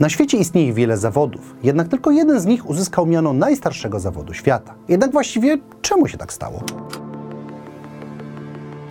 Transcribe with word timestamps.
Na 0.00 0.08
świecie 0.08 0.38
istnieje 0.38 0.72
wiele 0.72 0.96
zawodów, 0.96 1.54
jednak 1.62 1.88
tylko 1.88 2.10
jeden 2.10 2.40
z 2.40 2.46
nich 2.46 2.70
uzyskał 2.70 3.06
miano 3.06 3.32
najstarszego 3.32 4.00
zawodu 4.00 4.34
świata. 4.34 4.74
Jednak 4.88 5.12
właściwie 5.12 5.58
czemu 5.82 6.08
się 6.08 6.18
tak 6.18 6.32
stało? 6.32 6.62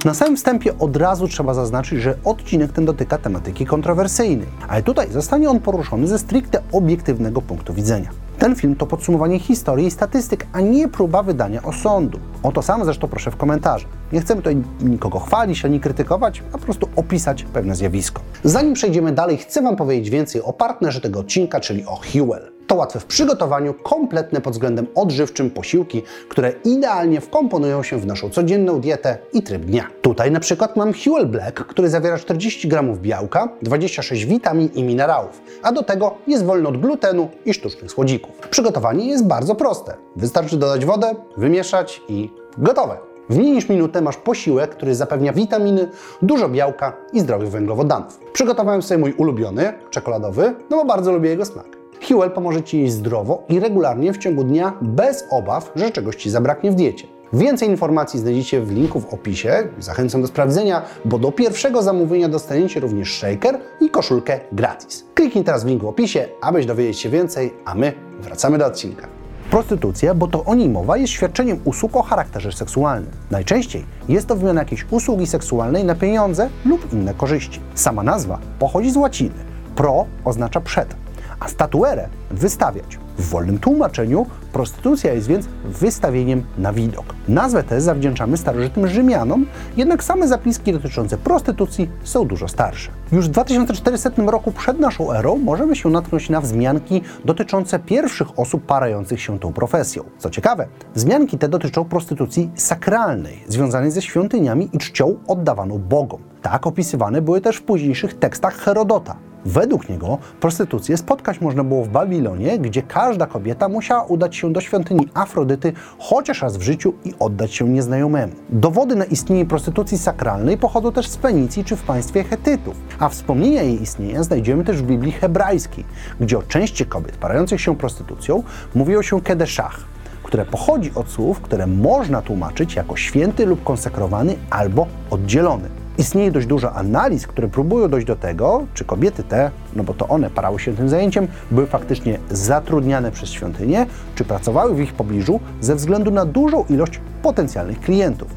Na 0.05 0.13
samym 0.13 0.37
wstępie 0.37 0.77
od 0.79 0.97
razu 0.97 1.27
trzeba 1.27 1.53
zaznaczyć, 1.53 2.01
że 2.01 2.17
odcinek 2.23 2.71
ten 2.71 2.85
dotyka 2.85 3.17
tematyki 3.17 3.65
kontrowersyjnej, 3.65 4.47
ale 4.67 4.83
tutaj 4.83 5.11
zostanie 5.11 5.49
on 5.49 5.59
poruszony 5.59 6.07
ze 6.07 6.19
stricte 6.19 6.61
obiektywnego 6.71 7.41
punktu 7.41 7.73
widzenia. 7.73 8.09
Ten 8.39 8.55
film 8.55 8.75
to 8.75 8.85
podsumowanie 8.85 9.39
historii 9.39 9.87
i 9.87 9.91
statystyk, 9.91 10.47
a 10.53 10.61
nie 10.61 10.87
próba 10.87 11.23
wydania 11.23 11.63
osądu. 11.63 12.19
O 12.43 12.51
to 12.51 12.61
samo 12.61 12.85
zresztą 12.85 13.07
proszę 13.07 13.31
w 13.31 13.35
komentarzach. 13.35 13.89
Nie 14.11 14.21
chcemy 14.21 14.41
tutaj 14.41 14.57
nikogo 14.81 15.19
chwalić 15.19 15.65
ani 15.65 15.79
krytykować, 15.79 16.43
a 16.53 16.57
po 16.57 16.63
prostu 16.63 16.89
opisać 16.95 17.43
pewne 17.43 17.75
zjawisko. 17.75 18.21
Zanim 18.43 18.73
przejdziemy 18.73 19.11
dalej, 19.11 19.37
chcę 19.37 19.61
Wam 19.61 19.75
powiedzieć 19.75 20.09
więcej 20.09 20.41
o 20.41 20.53
partnerze 20.53 21.01
tego 21.01 21.19
odcinka, 21.19 21.59
czyli 21.59 21.85
o 21.85 21.95
Hewell. 21.95 22.56
To 22.67 22.75
łatwe 22.75 22.99
w 22.99 23.05
przygotowaniu, 23.05 23.73
kompletne 23.73 24.41
pod 24.41 24.53
względem 24.53 24.87
odżywczym 24.95 25.49
posiłki, 25.49 26.03
które 26.29 26.53
idealnie 26.65 27.21
wkomponują 27.21 27.83
się 27.83 27.97
w 27.97 28.05
naszą 28.05 28.29
codzienną 28.29 28.81
dietę 28.81 29.17
i 29.33 29.43
tryb 29.43 29.61
dnia. 29.61 29.87
Tutaj 30.01 30.31
na 30.31 30.39
przykład 30.39 30.75
mam 30.75 30.93
Huel 30.93 31.25
Black, 31.25 31.65
który 31.65 31.89
zawiera 31.89 32.17
40 32.17 32.67
g 32.67 32.97
białka, 33.01 33.49
26 33.61 34.25
witamin 34.25 34.69
i 34.73 34.83
minerałów, 34.83 35.41
a 35.63 35.71
do 35.71 35.83
tego 35.83 36.15
jest 36.27 36.45
wolny 36.45 36.67
od 36.67 36.77
glutenu 36.77 37.29
i 37.45 37.53
sztucznych 37.53 37.91
słodzików. 37.91 38.37
Przygotowanie 38.49 39.07
jest 39.09 39.27
bardzo 39.27 39.55
proste. 39.55 39.93
Wystarczy 40.15 40.57
dodać 40.57 40.85
wodę, 40.85 41.15
wymieszać 41.37 42.01
i 42.09 42.29
gotowe. 42.57 42.97
W 43.29 43.37
mniej 43.37 43.51
niż 43.51 43.69
minutę 43.69 44.01
masz 44.01 44.17
posiłek, 44.17 44.71
który 44.71 44.95
zapewnia 44.95 45.33
witaminy, 45.33 45.89
dużo 46.21 46.49
białka 46.49 46.93
i 47.13 47.19
zdrowych 47.19 47.49
węglowodanów. 47.49 48.19
Przygotowałem 48.33 48.81
sobie 48.81 48.97
mój 48.97 49.13
ulubiony, 49.13 49.73
czekoladowy, 49.89 50.55
no 50.69 50.77
bo 50.77 50.85
bardzo 50.85 51.11
lubię 51.11 51.29
jego 51.29 51.45
smak. 51.45 51.76
Huel 52.07 52.31
pomoże 52.31 52.63
Ci 52.63 52.81
jeść 52.81 52.93
zdrowo 52.93 53.43
i 53.49 53.59
regularnie 53.59 54.13
w 54.13 54.17
ciągu 54.17 54.43
dnia 54.43 54.73
bez 54.81 55.25
obaw, 55.29 55.71
że 55.75 55.91
czegoś 55.91 56.15
Ci 56.15 56.29
zabraknie 56.29 56.71
w 56.71 56.75
diecie. 56.75 57.07
Więcej 57.33 57.69
informacji 57.69 58.19
znajdziecie 58.19 58.61
w 58.61 58.71
linku 58.71 58.99
w 58.99 59.13
opisie. 59.13 59.67
Zachęcam 59.79 60.21
do 60.21 60.27
sprawdzenia, 60.27 60.81
bo 61.05 61.19
do 61.19 61.31
pierwszego 61.31 61.83
zamówienia 61.83 62.29
dostaniecie 62.29 62.79
również 62.79 63.17
shaker 63.17 63.59
i 63.81 63.89
koszulkę 63.89 64.39
gratis. 64.51 65.05
Kliknij 65.13 65.43
teraz 65.43 65.63
w 65.63 65.67
link 65.67 65.83
w 65.83 65.87
opisie, 65.87 66.27
abyś 66.41 66.65
dowiedzieć 66.65 66.99
się 66.99 67.09
więcej, 67.09 67.53
a 67.65 67.75
my 67.75 67.93
wracamy 68.21 68.57
do 68.57 68.65
odcinka. 68.65 69.07
Prostytucja, 69.51 70.13
bo 70.13 70.27
to 70.27 70.43
o 70.43 70.55
niej 70.55 70.69
mowa, 70.69 70.97
jest 70.97 71.13
świadczeniem 71.13 71.59
usług 71.65 71.95
o 71.95 72.01
charakterze 72.01 72.51
seksualnym. 72.51 73.11
Najczęściej 73.31 73.85
jest 74.09 74.27
to 74.27 74.35
wymiana 74.35 74.61
jakiejś 74.61 74.85
usługi 74.91 75.27
seksualnej 75.27 75.83
na 75.83 75.95
pieniądze 75.95 76.49
lub 76.65 76.93
inne 76.93 77.13
korzyści. 77.13 77.59
Sama 77.75 78.03
nazwa 78.03 78.39
pochodzi 78.59 78.91
z 78.91 78.97
łaciny. 78.97 79.35
Pro 79.75 80.05
oznacza 80.25 80.61
przed, 80.61 80.95
a 81.39 81.47
statuerę 81.47 82.09
wystawiać. 82.31 82.99
W 83.17 83.29
wolnym 83.29 83.59
tłumaczeniu 83.59 84.25
prostytucja 84.53 85.13
jest 85.13 85.27
więc 85.27 85.45
wystawieniem 85.65 86.43
na 86.57 86.73
widok. 86.73 87.05
Nazwę 87.27 87.63
tę 87.63 87.81
zawdzięczamy 87.81 88.37
starożytnym 88.37 88.87
Rzymianom, 88.87 89.45
jednak 89.77 90.03
same 90.03 90.27
zapiski 90.27 90.73
dotyczące 90.73 91.17
prostytucji 91.17 91.89
są 92.03 92.25
dużo 92.25 92.47
starsze. 92.47 92.91
Już 93.11 93.27
w 93.27 93.31
2400 93.31 94.11
roku 94.25 94.51
przed 94.51 94.79
naszą 94.79 95.13
erą 95.13 95.37
możemy 95.37 95.75
się 95.75 95.89
natknąć 95.89 96.29
na 96.29 96.41
wzmianki 96.41 97.01
dotyczące 97.25 97.79
pierwszych 97.79 98.39
osób 98.39 98.65
parających 98.65 99.21
się 99.21 99.39
tą 99.39 99.53
profesją. 99.53 100.03
Co 100.17 100.29
ciekawe, 100.29 100.67
wzmianki 100.95 101.37
te 101.37 101.49
dotyczą 101.49 101.85
prostytucji 101.85 102.51
sakralnej, 102.55 103.43
związanej 103.47 103.91
ze 103.91 104.01
świątyniami 104.01 104.69
i 104.73 104.77
czcią 104.77 105.15
oddawaną 105.27 105.79
bogom. 105.79 106.21
Tak 106.41 106.67
opisywane 106.67 107.21
były 107.21 107.41
też 107.41 107.57
w 107.57 107.63
późniejszych 107.63 108.19
tekstach 108.19 108.55
Herodota. 108.55 109.15
Według 109.47 109.89
niego 109.89 110.17
prostytucję 110.39 110.97
spotkać 110.97 111.41
można 111.41 111.63
było 111.63 111.83
w 111.83 111.89
Babilonie, 111.89 112.59
gdzie 112.59 112.81
każda 112.81 113.25
kobieta 113.25 113.69
musiała 113.69 114.03
udać 114.03 114.35
się 114.35 114.53
do 114.53 114.61
świątyni 114.61 115.07
Afrodyty 115.13 115.73
chociaż 115.99 116.41
raz 116.41 116.57
w 116.57 116.61
życiu 116.61 116.93
i 117.05 117.13
oddać 117.19 117.53
się 117.53 117.69
nieznajomemu. 117.69 118.33
Dowody 118.49 118.95
na 118.95 119.05
istnienie 119.05 119.45
prostytucji 119.45 119.97
sakralnej 119.97 120.57
pochodzą 120.57 120.91
też 120.91 121.07
z 121.07 121.15
Fenicji 121.15 121.65
czy 121.65 121.75
w 121.75 121.83
państwie 121.83 122.23
Hetytów, 122.23 122.75
a 122.99 123.09
wspomnienia 123.09 123.63
jej 123.63 123.81
istnienia 123.81 124.23
znajdziemy 124.23 124.63
też 124.63 124.81
w 124.81 124.85
Biblii 124.85 125.11
hebrajskiej, 125.11 125.85
gdzie 126.19 126.37
o 126.37 126.43
części 126.43 126.85
kobiet 126.85 127.17
parających 127.17 127.61
się 127.61 127.75
prostytucją 127.75 128.43
mówiło 128.75 129.03
się 129.03 129.21
kedeszach, 129.21 129.79
które 130.23 130.45
pochodzi 130.45 130.91
od 130.95 131.09
słów, 131.09 131.41
które 131.41 131.67
można 131.67 132.21
tłumaczyć 132.21 132.75
jako 132.75 132.95
święty 132.95 133.45
lub 133.45 133.63
konsekrowany 133.63 134.35
albo 134.49 134.87
oddzielony. 135.09 135.76
Istnieje 135.97 136.31
dość 136.31 136.47
dużo 136.47 136.73
analiz, 136.73 137.27
które 137.27 137.47
próbują 137.47 137.89
dojść 137.89 138.07
do 138.07 138.15
tego, 138.15 138.65
czy 138.73 138.85
kobiety 138.85 139.23
te, 139.23 139.51
no 139.75 139.83
bo 139.83 139.93
to 139.93 140.07
one 140.07 140.29
parały 140.29 140.59
się 140.59 140.75
tym 140.75 140.89
zajęciem, 140.89 141.27
były 141.51 141.67
faktycznie 141.67 142.19
zatrudniane 142.31 143.11
przez 143.11 143.29
świątynię, 143.29 143.85
czy 144.15 144.25
pracowały 144.25 144.75
w 144.75 144.79
ich 144.79 144.93
pobliżu 144.93 145.39
ze 145.61 145.75
względu 145.75 146.11
na 146.11 146.25
dużą 146.25 146.65
ilość 146.69 147.01
potencjalnych 147.23 147.79
klientów. 147.79 148.27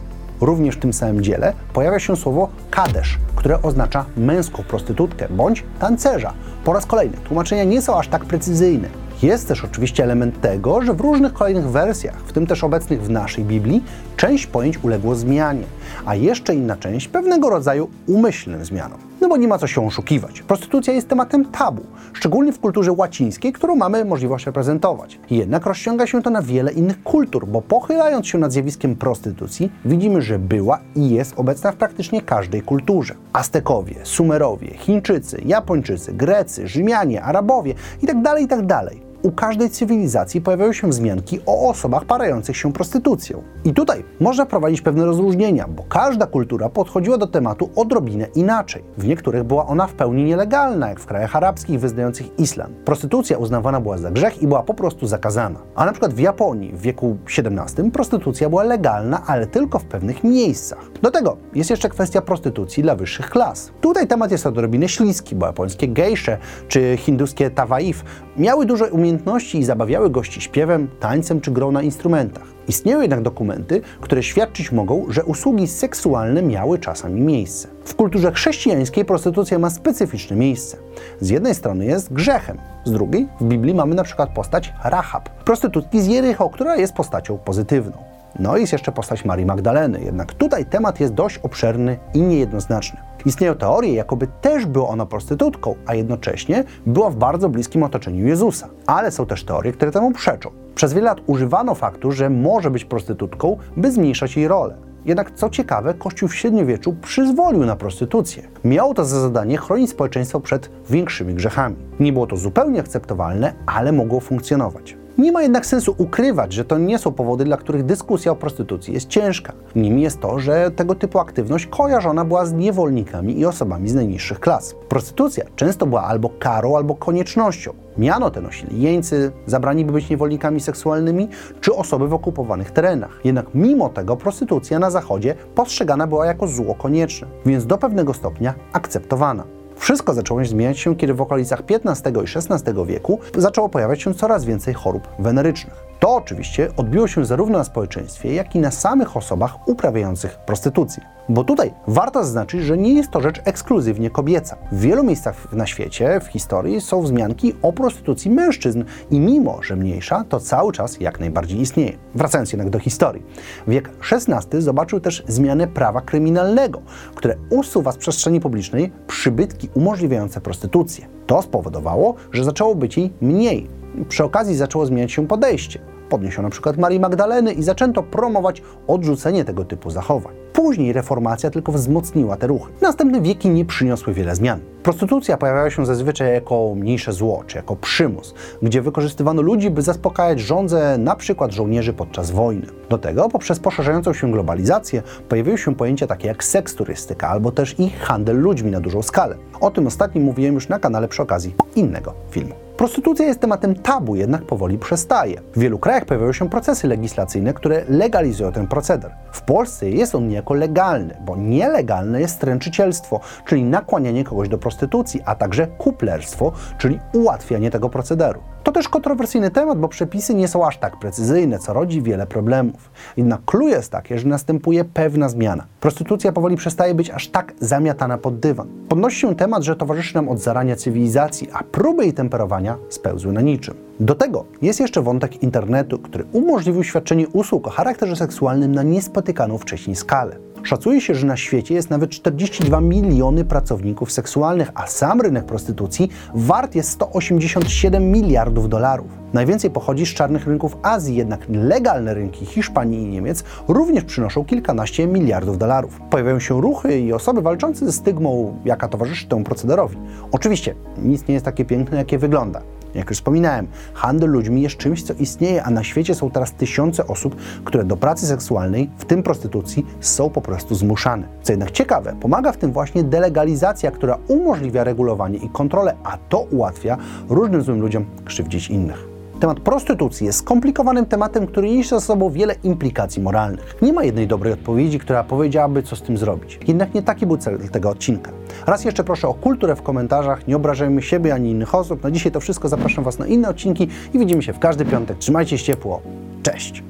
Również 0.40 0.76
w 0.76 0.78
tym 0.78 0.92
samym 0.92 1.22
dziele 1.22 1.52
pojawia 1.72 1.98
się 1.98 2.16
słowo 2.16 2.48
kadesz, 2.70 3.18
które 3.36 3.62
oznacza 3.62 4.04
męską 4.16 4.62
prostytutkę 4.62 5.28
bądź 5.30 5.64
tancerza. 5.80 6.32
Po 6.64 6.72
raz 6.72 6.86
kolejny 6.86 7.16
tłumaczenia 7.16 7.64
nie 7.64 7.82
są 7.82 7.98
aż 7.98 8.08
tak 8.08 8.24
precyzyjne. 8.24 8.88
Jest 9.22 9.48
też 9.48 9.64
oczywiście 9.64 10.04
element 10.04 10.40
tego, 10.40 10.82
że 10.82 10.94
w 10.94 11.00
różnych 11.00 11.32
kolejnych 11.32 11.68
wersjach, 11.68 12.22
w 12.26 12.32
tym 12.32 12.46
też 12.46 12.64
obecnych 12.64 13.02
w 13.02 13.10
naszej 13.10 13.44
Biblii, 13.44 13.84
część 14.16 14.46
pojęć 14.46 14.84
uległo 14.84 15.14
zmianie, 15.14 15.64
a 16.06 16.14
jeszcze 16.14 16.54
inna 16.54 16.76
część 16.76 17.08
pewnego 17.08 17.50
rodzaju 17.50 17.88
umyślnym 18.06 18.64
zmianom. 18.64 18.98
No 19.20 19.28
bo 19.28 19.36
nie 19.36 19.48
ma 19.48 19.58
co 19.58 19.66
się 19.66 19.86
oszukiwać. 19.86 20.42
Prostytucja 20.42 20.92
jest 20.92 21.08
tematem 21.08 21.44
tabu, 21.44 21.82
szczególnie 22.12 22.52
w 22.52 22.60
kulturze 22.60 22.92
łacińskiej, 22.92 23.52
którą 23.52 23.76
mamy 23.76 24.04
możliwość 24.04 24.46
reprezentować. 24.46 25.18
Jednak 25.30 25.66
rozciąga 25.66 26.06
się 26.06 26.22
to 26.22 26.30
na 26.30 26.42
wiele 26.42 26.72
innych 26.72 27.02
kultur, 27.02 27.46
bo 27.46 27.62
pochylając 27.62 28.26
się 28.26 28.38
nad 28.38 28.52
zjawiskiem 28.52 28.96
prostytucji, 28.96 29.72
widzimy, 29.84 30.22
że 30.22 30.38
była 30.38 30.78
i 30.96 31.10
jest 31.10 31.32
obecna 31.36 31.72
w 31.72 31.76
praktycznie 31.76 32.22
każdej 32.22 32.62
kulturze. 32.62 33.14
Aztekowie, 33.32 33.94
Sumerowie, 34.02 34.74
Chińczycy, 34.74 35.42
Japończycy, 35.44 36.12
Grecy, 36.12 36.68
Rzymianie, 36.68 37.22
Arabowie 37.22 37.74
itd., 38.02 38.22
tak 38.22 38.40
itd. 38.40 39.09
U 39.22 39.32
każdej 39.32 39.70
cywilizacji 39.70 40.40
pojawiają 40.40 40.72
się 40.72 40.88
wzmianki 40.88 41.40
o 41.46 41.68
osobach 41.68 42.04
parających 42.04 42.56
się 42.56 42.72
prostytucją. 42.72 43.42
I 43.64 43.74
tutaj 43.74 44.04
można 44.20 44.46
prowadzić 44.46 44.80
pewne 44.80 45.04
rozróżnienia, 45.04 45.68
bo 45.68 45.82
każda 45.82 46.26
kultura 46.26 46.68
podchodziła 46.68 47.18
do 47.18 47.26
tematu 47.26 47.70
odrobinę 47.76 48.26
inaczej. 48.34 48.84
W 48.98 49.06
niektórych 49.06 49.44
była 49.44 49.66
ona 49.66 49.86
w 49.86 49.92
pełni 49.92 50.24
nielegalna, 50.24 50.88
jak 50.88 51.00
w 51.00 51.06
krajach 51.06 51.36
arabskich 51.36 51.80
wyznających 51.80 52.38
islam. 52.38 52.70
Prostytucja 52.84 53.38
uznawana 53.38 53.80
była 53.80 53.98
za 53.98 54.10
grzech 54.10 54.42
i 54.42 54.46
była 54.46 54.62
po 54.62 54.74
prostu 54.74 55.06
zakazana. 55.06 55.58
A 55.74 55.86
na 55.86 55.92
przykład 55.92 56.14
w 56.14 56.18
Japonii 56.18 56.72
w 56.72 56.80
wieku 56.80 57.16
XVII 57.38 57.90
prostytucja 57.90 58.48
była 58.48 58.62
legalna, 58.62 59.22
ale 59.26 59.46
tylko 59.46 59.78
w 59.78 59.84
pewnych 59.84 60.24
miejscach. 60.24 60.90
Do 61.02 61.10
tego 61.10 61.36
jest 61.54 61.70
jeszcze 61.70 61.88
kwestia 61.88 62.22
prostytucji 62.22 62.82
dla 62.82 62.94
wyższych 62.94 63.30
klas. 63.30 63.70
Tutaj 63.80 64.06
temat 64.06 64.30
jest 64.30 64.46
odrobinę 64.46 64.88
śliski, 64.88 65.36
bo 65.36 65.46
japońskie 65.46 65.88
gejsze 65.88 66.38
czy 66.68 66.96
hinduskie 66.96 67.50
tawaif 67.50 68.04
miały 68.40 68.66
duże 68.66 68.90
umiejętności 68.90 69.58
i 69.58 69.64
zabawiały 69.64 70.10
gości 70.10 70.40
śpiewem, 70.40 70.88
tańcem 71.00 71.40
czy 71.40 71.50
grą 71.50 71.72
na 71.72 71.82
instrumentach. 71.82 72.44
Istnieją 72.68 73.00
jednak 73.00 73.22
dokumenty, 73.22 73.80
które 74.00 74.22
świadczyć 74.22 74.72
mogą, 74.72 75.06
że 75.08 75.24
usługi 75.24 75.66
seksualne 75.66 76.42
miały 76.42 76.78
czasami 76.78 77.20
miejsce. 77.20 77.68
W 77.84 77.94
kulturze 77.94 78.32
chrześcijańskiej 78.32 79.04
prostytucja 79.04 79.58
ma 79.58 79.70
specyficzne 79.70 80.36
miejsce. 80.36 80.76
Z 81.20 81.30
jednej 81.30 81.54
strony 81.54 81.84
jest 81.84 82.12
grzechem, 82.12 82.58
z 82.84 82.92
drugiej 82.92 83.28
w 83.40 83.44
Biblii 83.44 83.74
mamy 83.74 83.94
na 83.94 84.04
przykład 84.04 84.30
postać 84.30 84.72
Rahab, 84.84 85.28
prostytutki 85.28 86.00
z 86.00 86.06
Jericho, 86.06 86.50
która 86.50 86.76
jest 86.76 86.92
postacią 86.92 87.38
pozytywną. 87.38 87.96
No 88.38 88.56
i 88.56 88.60
jest 88.60 88.72
jeszcze 88.72 88.92
postać 88.92 89.24
Marii 89.24 89.46
Magdaleny, 89.46 90.00
jednak 90.00 90.34
tutaj 90.34 90.66
temat 90.66 91.00
jest 91.00 91.14
dość 91.14 91.38
obszerny 91.38 91.98
i 92.14 92.20
niejednoznaczny. 92.20 93.09
Istnieją 93.26 93.54
teorie, 93.54 93.94
jakoby 93.94 94.26
też 94.40 94.66
była 94.66 94.88
ona 94.88 95.06
prostytutką, 95.06 95.74
a 95.86 95.94
jednocześnie 95.94 96.64
była 96.86 97.10
w 97.10 97.16
bardzo 97.16 97.48
bliskim 97.48 97.82
otoczeniu 97.82 98.26
Jezusa. 98.26 98.68
Ale 98.86 99.10
są 99.10 99.26
też 99.26 99.44
teorie, 99.44 99.72
które 99.72 99.90
temu 99.90 100.12
przeczą. 100.12 100.50
Przez 100.74 100.92
wiele 100.92 101.04
lat 101.06 101.20
używano 101.26 101.74
faktu, 101.74 102.12
że 102.12 102.30
może 102.30 102.70
być 102.70 102.84
prostytutką, 102.84 103.58
by 103.76 103.92
zmniejszać 103.92 104.36
jej 104.36 104.48
rolę. 104.48 104.76
Jednak 105.04 105.30
co 105.30 105.50
ciekawe, 105.50 105.94
Kościół 105.94 106.28
w 106.28 106.34
średniowieczu 106.34 106.96
przyzwolił 107.02 107.66
na 107.66 107.76
prostytucję. 107.76 108.42
Miało 108.64 108.94
to 108.94 109.04
za 109.04 109.20
zadanie 109.20 109.56
chronić 109.56 109.90
społeczeństwo 109.90 110.40
przed 110.40 110.70
większymi 110.90 111.34
grzechami. 111.34 111.76
Nie 112.00 112.12
było 112.12 112.26
to 112.26 112.36
zupełnie 112.36 112.80
akceptowalne, 112.80 113.54
ale 113.66 113.92
mogło 113.92 114.20
funkcjonować. 114.20 114.99
Nie 115.18 115.32
ma 115.32 115.42
jednak 115.42 115.66
sensu 115.66 115.94
ukrywać, 115.98 116.52
że 116.52 116.64
to 116.64 116.78
nie 116.78 116.98
są 116.98 117.12
powody, 117.12 117.44
dla 117.44 117.56
których 117.56 117.84
dyskusja 117.84 118.32
o 118.32 118.36
prostytucji 118.36 118.94
jest 118.94 119.08
ciężka. 119.08 119.52
Nim 119.76 119.98
jest 119.98 120.20
to, 120.20 120.38
że 120.38 120.70
tego 120.70 120.94
typu 120.94 121.18
aktywność 121.18 121.66
kojarzona 121.66 122.24
była 122.24 122.46
z 122.46 122.52
niewolnikami 122.52 123.38
i 123.38 123.46
osobami 123.46 123.88
z 123.88 123.94
najniższych 123.94 124.40
klas. 124.40 124.74
Prostytucja 124.88 125.44
często 125.56 125.86
była 125.86 126.02
albo 126.02 126.30
karą, 126.38 126.76
albo 126.76 126.94
koniecznością. 126.94 127.72
Miano 127.98 128.30
te 128.30 128.40
nosili 128.40 128.82
jeńcy, 128.82 129.32
zabrani 129.46 129.84
by 129.84 129.92
być 129.92 130.10
niewolnikami 130.10 130.60
seksualnymi, 130.60 131.28
czy 131.60 131.74
osoby 131.74 132.08
w 132.08 132.14
okupowanych 132.14 132.70
terenach. 132.70 133.20
Jednak 133.24 133.46
mimo 133.54 133.88
tego 133.88 134.16
prostytucja 134.16 134.78
na 134.78 134.90
Zachodzie 134.90 135.34
postrzegana 135.54 136.06
była 136.06 136.26
jako 136.26 136.48
zło 136.48 136.74
konieczne, 136.74 137.28
więc 137.46 137.66
do 137.66 137.78
pewnego 137.78 138.14
stopnia 138.14 138.54
akceptowana. 138.72 139.59
Wszystko 139.80 140.14
zaczęło 140.14 140.44
zmieniać 140.44 140.78
się, 140.78 140.96
kiedy 140.96 141.14
w 141.14 141.20
okolicach 141.20 141.62
XV 141.70 142.10
i 142.10 142.24
XVI 142.36 142.86
wieku 142.86 143.18
zaczęło 143.36 143.68
pojawiać 143.68 144.02
się 144.02 144.14
coraz 144.14 144.44
więcej 144.44 144.74
chorób 144.74 145.08
wenerycznych. 145.18 145.74
To 146.00 146.14
oczywiście 146.14 146.68
odbiło 146.76 147.08
się 147.08 147.24
zarówno 147.24 147.58
na 147.58 147.64
społeczeństwie, 147.64 148.34
jak 148.34 148.54
i 148.54 148.58
na 148.58 148.70
samych 148.70 149.16
osobach 149.16 149.68
uprawiających 149.68 150.38
prostytucję. 150.38 151.04
Bo 151.28 151.44
tutaj 151.44 151.72
warto 151.86 152.24
zaznaczyć, 152.24 152.62
że 152.62 152.78
nie 152.78 152.94
jest 152.94 153.10
to 153.10 153.20
rzecz 153.20 153.40
ekskluzywnie 153.44 154.10
kobieca. 154.10 154.56
W 154.72 154.80
wielu 154.80 155.04
miejscach 155.04 155.52
na 155.52 155.66
świecie, 155.66 156.20
w 156.20 156.26
historii 156.26 156.80
są 156.80 157.02
wzmianki 157.02 157.54
o 157.62 157.72
prostytucji 157.72 158.30
mężczyzn 158.30 158.84
i 159.10 159.20
mimo, 159.20 159.62
że 159.62 159.76
mniejsza, 159.76 160.24
to 160.28 160.40
cały 160.40 160.72
czas 160.72 161.00
jak 161.00 161.20
najbardziej 161.20 161.60
istnieje. 161.60 161.92
Wracając 162.14 162.52
jednak 162.52 162.70
do 162.70 162.78
historii. 162.78 163.22
Wiek 163.68 163.90
XVI 164.12 164.62
zobaczył 164.62 165.00
też 165.00 165.24
zmianę 165.28 165.66
prawa 165.66 166.00
kryminalnego, 166.00 166.82
które 167.14 167.36
usuwa 167.50 167.92
z 167.92 167.96
przestrzeni 167.96 168.40
publicznej 168.40 168.92
przybytki 169.06 169.68
umożliwiające 169.74 170.40
prostytucję. 170.40 171.06
To 171.26 171.42
spowodowało, 171.42 172.14
że 172.32 172.44
zaczęło 172.44 172.74
być 172.74 172.96
jej 172.96 173.12
mniej. 173.20 173.66
Przy 174.08 174.24
okazji 174.24 174.56
zaczęło 174.56 174.86
zmieniać 174.86 175.12
się 175.12 175.26
podejście. 175.26 175.80
Podniesiono 176.08 176.50
przykład 176.50 176.76
Marii 176.76 177.00
Magdaleny 177.00 177.52
i 177.52 177.62
zaczęto 177.62 178.02
promować 178.02 178.62
odrzucenie 178.86 179.44
tego 179.44 179.64
typu 179.64 179.90
zachowań. 179.90 180.34
Później 180.52 180.92
reformacja 180.92 181.50
tylko 181.50 181.72
wzmocniła 181.72 182.36
te 182.36 182.46
ruchy. 182.46 182.72
Następne 182.80 183.20
wieki 183.20 183.50
nie 183.50 183.64
przyniosły 183.64 184.14
wiele 184.14 184.36
zmian. 184.36 184.60
Prostytucja 184.82 185.36
pojawiała 185.36 185.70
się 185.70 185.86
zazwyczaj 185.86 186.34
jako 186.34 186.74
mniejsze 186.74 187.12
zło, 187.12 187.44
czy 187.46 187.56
jako 187.56 187.76
przymus, 187.76 188.34
gdzie 188.62 188.82
wykorzystywano 188.82 189.42
ludzi, 189.42 189.70
by 189.70 189.82
zaspokajać 189.82 190.40
żądze 190.40 190.98
przykład 191.18 191.52
żołnierzy 191.52 191.92
podczas 191.92 192.30
wojny. 192.30 192.66
Do 192.88 192.98
tego 192.98 193.28
poprzez 193.28 193.60
poszerzającą 193.60 194.12
się 194.12 194.32
globalizację 194.32 195.02
pojawiły 195.28 195.58
się 195.58 195.74
pojęcia 195.74 196.06
takie 196.06 196.28
jak 196.28 196.44
seksturystyka 196.44 197.28
albo 197.28 197.52
też 197.52 197.74
i 197.78 197.90
handel 197.90 198.40
ludźmi 198.40 198.70
na 198.70 198.80
dużą 198.80 199.02
skalę. 199.02 199.36
O 199.60 199.70
tym 199.70 199.86
ostatnim 199.86 200.24
mówiłem 200.24 200.54
już 200.54 200.68
na 200.68 200.78
kanale 200.78 201.08
przy 201.08 201.22
okazji 201.22 201.54
innego 201.76 202.14
filmu. 202.30 202.69
Prostytucja 202.80 203.26
jest 203.26 203.40
tematem 203.40 203.74
tabu, 203.74 204.16
jednak 204.16 204.42
powoli 204.42 204.78
przestaje. 204.78 205.40
W 205.54 205.58
wielu 205.58 205.78
krajach 205.78 206.04
pojawiają 206.04 206.32
się 206.32 206.48
procesy 206.50 206.88
legislacyjne, 206.88 207.54
które 207.54 207.84
legalizują 207.88 208.52
ten 208.52 208.66
proceder. 208.66 209.14
W 209.32 209.42
Polsce 209.42 209.90
jest 209.90 210.14
on 210.14 210.28
niejako 210.28 210.54
legalny, 210.54 211.16
bo 211.20 211.36
nielegalne 211.36 212.20
jest 212.20 212.34
stręczycielstwo, 212.34 213.20
czyli 213.46 213.64
nakłanianie 213.64 214.24
kogoś 214.24 214.48
do 214.48 214.58
prostytucji, 214.58 215.20
a 215.24 215.34
także 215.34 215.66
kuplerstwo, 215.66 216.52
czyli 216.78 217.00
ułatwianie 217.12 217.70
tego 217.70 217.88
procederu. 217.88 218.40
To 218.64 218.72
też 218.72 218.88
kontrowersyjny 218.88 219.50
temat, 219.50 219.78
bo 219.78 219.88
przepisy 219.88 220.34
nie 220.34 220.48
są 220.48 220.66
aż 220.66 220.78
tak 220.78 220.98
precyzyjne, 220.98 221.58
co 221.58 221.72
rodzi 221.72 222.02
wiele 222.02 222.26
problemów. 222.26 222.90
Jednak 223.16 223.40
clue 223.44 223.68
jest 223.68 223.92
takie, 223.92 224.18
że 224.18 224.28
następuje 224.28 224.84
pewna 224.84 225.28
zmiana. 225.28 225.64
Prostytucja 225.80 226.32
powoli 226.32 226.56
przestaje 226.56 226.94
być 226.94 227.10
aż 227.10 227.28
tak 227.28 227.52
zamiatana 227.60 228.18
pod 228.18 228.38
dywan. 228.38 228.68
Podnosi 228.88 229.20
się 229.20 229.34
temat, 229.34 229.62
że 229.62 229.76
towarzyszy 229.76 230.14
nam 230.14 230.28
od 230.28 230.38
zarania 230.38 230.76
cywilizacji, 230.76 231.48
a 231.52 231.62
próby 231.62 232.04
jej 232.04 232.12
temperowania 232.12 232.76
spełzły 232.88 233.32
na 233.32 233.40
niczym. 233.40 233.74
Do 234.00 234.14
tego 234.14 234.44
jest 234.62 234.80
jeszcze 234.80 235.02
wątek 235.02 235.42
internetu, 235.42 235.98
który 235.98 236.24
umożliwił 236.32 236.84
świadczenie 236.84 237.28
usług 237.28 237.66
o 237.66 237.70
charakterze 237.70 238.16
seksualnym 238.16 238.74
na 238.74 238.82
niespotykaną 238.82 239.58
wcześniej 239.58 239.96
skalę. 239.96 240.36
Szacuje 240.62 241.00
się, 241.00 241.14
że 241.14 241.26
na 241.26 241.36
świecie 241.36 241.74
jest 241.74 241.90
nawet 241.90 242.10
42 242.10 242.80
miliony 242.80 243.44
pracowników 243.44 244.12
seksualnych, 244.12 244.70
a 244.74 244.86
sam 244.86 245.20
rynek 245.20 245.44
prostytucji 245.44 246.08
wart 246.34 246.74
jest 246.74 246.90
187 246.90 248.10
miliardów 248.10 248.68
dolarów. 248.68 249.06
Najwięcej 249.32 249.70
pochodzi 249.70 250.06
z 250.06 250.08
czarnych 250.08 250.46
rynków 250.46 250.76
Azji, 250.82 251.16
jednak 251.16 251.40
legalne 251.48 252.14
rynki 252.14 252.46
Hiszpanii 252.46 253.02
i 253.02 253.06
Niemiec 253.06 253.44
również 253.68 254.04
przynoszą 254.04 254.44
kilkanaście 254.44 255.06
miliardów 255.06 255.58
dolarów. 255.58 256.00
Pojawiają 256.10 256.40
się 256.40 256.60
ruchy 256.60 257.00
i 257.00 257.12
osoby 257.12 257.42
walczące 257.42 257.86
ze 257.86 257.92
stygmą, 257.92 258.56
jaka 258.64 258.88
towarzyszy 258.88 259.28
temu 259.28 259.44
procederowi. 259.44 259.96
Oczywiście 260.32 260.74
nic 261.02 261.28
nie 261.28 261.34
jest 261.34 261.44
takie 261.44 261.64
piękne, 261.64 261.98
jakie 261.98 262.18
wygląda. 262.18 262.62
Jak 262.94 263.10
już 263.10 263.18
wspominałem, 263.18 263.66
handel 263.94 264.30
ludźmi 264.30 264.62
jest 264.62 264.76
czymś, 264.76 265.02
co 265.02 265.14
istnieje, 265.14 265.64
a 265.64 265.70
na 265.70 265.84
świecie 265.84 266.14
są 266.14 266.30
teraz 266.30 266.52
tysiące 266.52 267.06
osób, 267.06 267.36
które 267.64 267.84
do 267.84 267.96
pracy 267.96 268.26
seksualnej, 268.26 268.90
w 268.98 269.04
tym 269.04 269.22
prostytucji, 269.22 269.86
są 270.00 270.30
po 270.30 270.40
prostu 270.40 270.74
zmuszane. 270.74 271.28
Co 271.42 271.52
jednak 271.52 271.70
ciekawe, 271.70 272.16
pomaga 272.20 272.52
w 272.52 272.56
tym 272.56 272.72
właśnie 272.72 273.04
delegalizacja, 273.04 273.90
która 273.90 274.18
umożliwia 274.28 274.84
regulowanie 274.84 275.38
i 275.38 275.48
kontrolę, 275.48 275.96
a 276.04 276.18
to 276.28 276.40
ułatwia 276.40 276.96
różnym 277.28 277.62
złym 277.62 277.80
ludziom 277.80 278.04
krzywdzić 278.24 278.70
innych. 278.70 279.09
Temat 279.40 279.60
prostytucji 279.60 280.26
jest 280.26 280.38
skomplikowanym 280.38 281.06
tematem, 281.06 281.46
który 281.46 281.70
niesie 281.70 281.88
za 281.88 282.00
sobą 282.00 282.30
wiele 282.30 282.54
implikacji 282.62 283.22
moralnych. 283.22 283.76
Nie 283.82 283.92
ma 283.92 284.04
jednej 284.04 284.26
dobrej 284.26 284.52
odpowiedzi, 284.52 284.98
która 284.98 285.24
powiedziałaby, 285.24 285.82
co 285.82 285.96
z 285.96 286.02
tym 286.02 286.16
zrobić. 286.16 286.60
Jednak 286.68 286.94
nie 286.94 287.02
taki 287.02 287.26
był 287.26 287.36
cel 287.36 287.58
tego 287.58 287.90
odcinka. 287.90 288.30
Raz 288.66 288.84
jeszcze 288.84 289.04
proszę 289.04 289.28
o 289.28 289.34
kulturę 289.34 289.76
w 289.76 289.82
komentarzach, 289.82 290.46
nie 290.48 290.56
obrażajmy 290.56 291.02
siebie 291.02 291.34
ani 291.34 291.50
innych 291.50 291.74
osób. 291.74 292.02
Na 292.02 292.10
dzisiaj 292.10 292.32
to 292.32 292.40
wszystko, 292.40 292.68
zapraszam 292.68 293.04
Was 293.04 293.18
na 293.18 293.26
inne 293.26 293.48
odcinki 293.48 293.88
i 294.14 294.18
widzimy 294.18 294.42
się 294.42 294.52
w 294.52 294.58
każdy 294.58 294.84
piątek. 294.84 295.18
Trzymajcie 295.18 295.58
się 295.58 295.64
ciepło. 295.64 296.00
Cześć! 296.42 296.82